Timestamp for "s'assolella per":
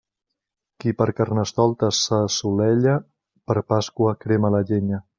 2.07-3.63